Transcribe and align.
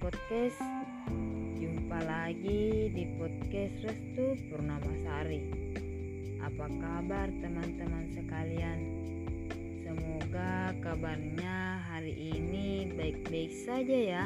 podcast. 0.00 0.56
Jumpa 1.60 2.00
lagi 2.00 2.88
di 2.88 3.04
podcast 3.20 3.76
Restu 3.84 4.40
Purnamasari. 4.48 5.44
Apa 6.40 6.64
kabar 6.80 7.28
teman-teman 7.36 8.08
sekalian? 8.08 8.80
Semoga 9.84 10.72
kabarnya 10.80 11.76
hari 11.92 12.16
ini 12.16 12.88
baik-baik 12.96 13.52
saja 13.52 13.98
ya. 14.00 14.24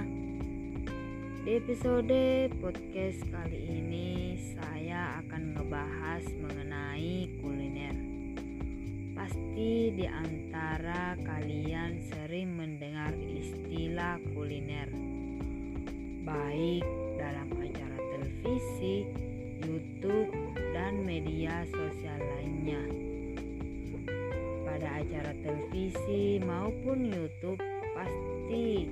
Di 1.42 1.50
episode 1.58 2.54
podcast 2.62 3.26
kali 3.26 3.58
ini 3.58 4.38
saya 4.54 5.18
akan 5.26 5.58
ngebahas 5.58 6.30
mengenai 6.46 7.42
kuliner. 7.42 7.96
Pasti 9.18 9.98
di 9.98 10.06
antara 10.06 11.18
kalian 11.26 11.98
sering 12.06 12.54
mendengar 12.54 13.10
istilah 13.18 13.61
kuliner 14.32 14.88
baik 16.24 16.80
dalam 17.20 17.44
acara 17.60 17.98
televisi, 18.16 19.04
YouTube, 19.60 20.32
dan 20.72 21.04
media 21.04 21.60
sosial 21.68 22.16
lainnya. 22.16 22.80
Pada 24.64 24.96
acara 24.96 25.36
televisi 25.44 26.40
maupun 26.40 27.04
YouTube, 27.04 27.60
pasti 27.92 28.88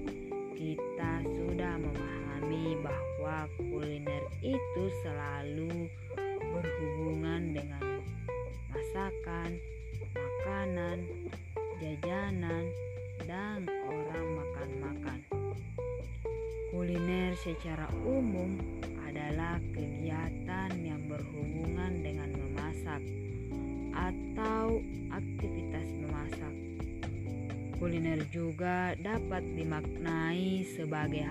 kita 0.53 1.25
sudah 1.25 1.80
memahami 1.80 2.77
bahwa 2.85 3.49
kuliner 3.57 4.25
itu 4.45 4.85
selalu 5.01 5.89
berhubungan 6.45 7.57
dengan 7.57 8.05
masakan, 8.69 9.57
makanan, 10.13 11.09
jajanan, 11.80 12.69
dan 13.24 13.65
makan-makan. 14.79 15.18
Kuliner 16.71 17.35
secara 17.43 17.90
umum 18.07 18.54
adalah 19.02 19.59
kegiatan 19.74 20.71
yang 20.79 21.02
berhubungan 21.10 21.99
dengan 21.99 22.30
memasak 22.30 23.02
atau 23.90 24.79
aktivitas 25.10 25.90
memasak. 25.99 26.54
Kuliner 27.82 28.23
juga 28.30 28.95
dapat 29.01 29.43
dimaknai 29.57 30.62
sebagai 30.62 31.27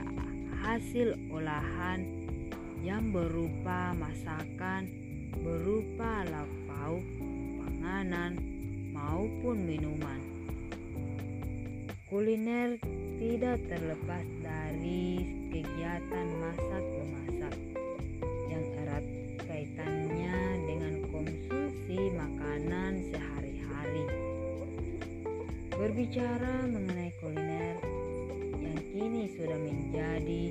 hasil 0.59 1.15
olahan 1.31 2.03
yang 2.83 3.15
berupa 3.15 3.95
masakan 3.95 4.89
berupa 5.39 6.27
lauk 6.27 6.51
pauk, 6.67 7.05
panganan, 7.63 8.35
maupun 8.91 9.63
minuman. 9.63 10.38
Kuliner 12.09 12.73
tidak 13.21 13.61
terlepas 13.69 14.25
dari 14.41 15.29
kegiatan 15.53 16.27
masak-memasak 16.41 17.53
yang 18.49 18.65
erat 18.81 19.05
kaitannya 19.45 20.37
dengan 20.65 21.05
konsumsi 21.13 22.09
makanan 22.17 23.13
sehari-hari. 23.13 24.09
Berbicara 25.69 26.65
mengenai 26.65 27.13
kuliner 27.21 27.77
yang 28.57 28.81
kini 28.89 29.30
sudah 29.37 29.59
menjadi 29.61 30.43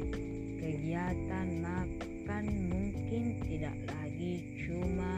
kegiatan 0.62 1.48
makan 1.58 2.44
mungkin 2.70 3.34
tidak 3.50 3.74
lagi 3.90 4.46
cuma 4.62 5.17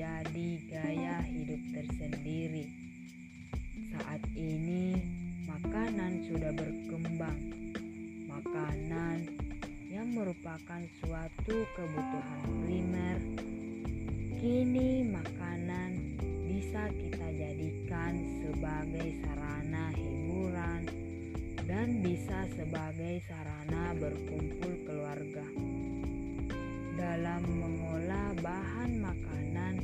menjadi 0.00 0.50
gaya 0.72 1.20
hidup 1.28 1.60
tersendiri. 1.76 2.72
Saat 3.92 4.24
ini, 4.32 4.96
makanan 5.44 6.24
sudah 6.24 6.56
berkembang. 6.56 7.36
Makanan 8.24 9.28
yang 9.92 10.08
merupakan 10.16 10.80
suatu 11.04 11.56
kebutuhan 11.76 12.40
primer, 12.64 13.16
kini 14.40 15.04
makanan 15.04 16.16
bisa 16.48 16.88
kita 16.96 17.28
jadikan 17.36 18.24
sebagai 18.40 19.20
sarana 19.20 19.92
hiburan 20.00 20.80
dan 21.68 22.00
bisa 22.00 22.48
sebagai 22.56 23.20
sarana 23.28 23.92
berkumpul 24.00 24.72
keluarga 24.88 25.44
dalam 27.00 27.40
mengolah 27.48 28.36
bahan 28.44 29.00
makanan 29.00 29.80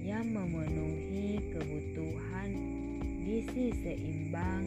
yang 0.00 0.24
memenuhi 0.32 1.44
kebutuhan 1.52 2.56
gizi 3.20 3.76
seimbang 3.84 4.64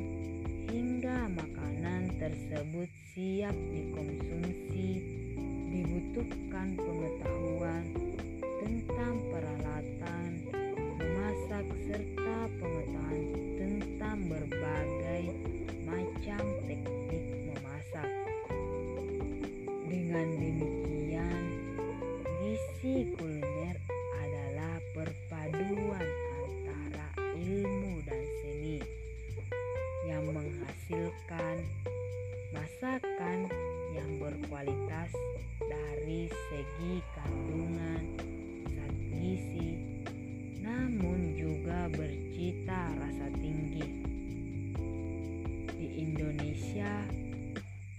hingga 0.69 1.25
makanan 1.33 2.13
tersebut 2.21 2.85
siap 3.17 3.57
dikonsumsi. 3.73 5.01
Dibutuhkan 5.71 6.77
pengetahuan 6.77 7.83
tentang 8.61 9.15
peralatan 9.33 10.29
memasak 11.01 11.65
serta 11.89 12.37
pengetahuan 12.61 13.17
tentang 13.57 14.17
berbagai 14.29 15.33
macam 15.89 16.43
teknik 16.69 17.25
memasak. 17.49 18.09
Dengan 19.89 20.27
demikian 20.37 20.70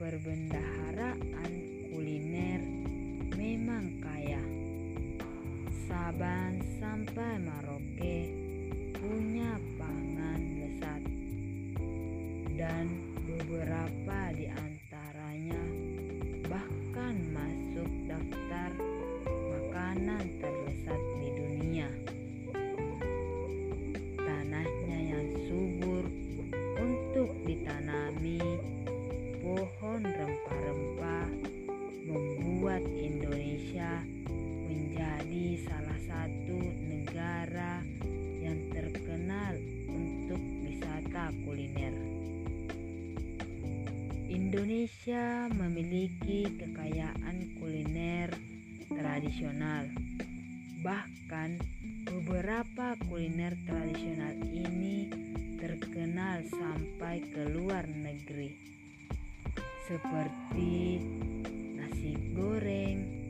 perbendaharaan 0.02 1.52
kuliner 1.86 2.58
memang 3.38 4.02
kaya. 4.02 4.42
Saban 5.86 6.58
sampai 6.82 7.38
Maroke 7.38 8.18
punya 8.98 9.54
pangan 9.78 10.42
lezat 10.58 11.02
dan 12.58 12.90
beberapa 13.30 14.18
di 14.34 14.50
antaranya 14.50 15.62
bahkan 16.50 17.14
masuk 17.30 17.90
daftar 18.10 18.74
makanan 19.54 20.26
terlezat 20.42 21.11
kuliner. 41.52 41.92
Indonesia 44.32 45.52
memiliki 45.52 46.48
kekayaan 46.48 47.60
kuliner 47.60 48.32
tradisional. 48.88 49.84
Bahkan 50.80 51.60
beberapa 52.08 52.96
kuliner 53.04 53.52
tradisional 53.68 54.32
ini 54.48 55.12
terkenal 55.60 56.40
sampai 56.48 57.20
ke 57.20 57.52
luar 57.52 57.84
negeri. 57.84 58.56
Seperti 59.84 61.04
nasi 61.76 62.16
goreng, 62.32 63.28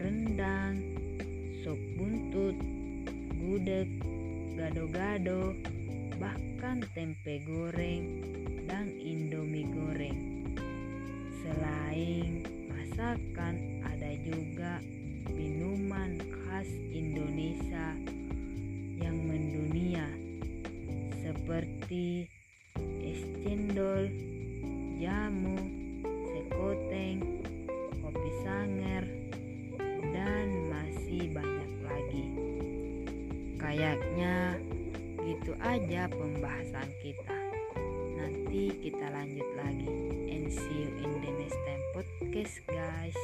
rendang, 0.00 0.80
sop 1.60 1.76
buntut, 2.00 2.56
gudeg, 3.36 3.92
gado-gado, 4.56 5.52
bahkan 6.22 6.78
tempe 6.94 7.42
goreng 7.42 8.22
dan 8.70 8.86
indomie 8.94 9.66
goreng. 9.66 10.46
Selain 11.42 12.46
masakan, 12.70 13.82
ada 13.82 14.14
juga 14.22 14.78
minuman 15.34 16.22
khas 16.46 16.70
Indonesia 16.94 17.98
yang 19.02 19.18
mendunia 19.26 20.06
seperti 21.18 22.30
es 23.02 23.26
cendol, 23.42 24.06
jamu, 25.02 25.58
sekoteng, 26.30 27.42
kopi 27.98 28.30
sanger, 28.46 29.04
dan 30.14 30.46
masih 30.70 31.34
banyak 31.34 31.72
lagi. 31.82 32.24
kayaknya 33.58 34.58
itu 35.42 35.58
aja 35.58 36.06
pembahasan 36.06 36.86
kita. 37.02 37.34
Nanti 38.14 38.70
kita 38.78 39.10
lanjut 39.10 39.48
lagi. 39.58 39.90
And 40.30 40.46
see 40.46 40.86
you 40.86 40.90
in 41.02 41.18
the 41.18 41.34
next 41.34 41.58
time 41.66 41.82
podcast, 41.90 42.62
guys. 42.70 43.18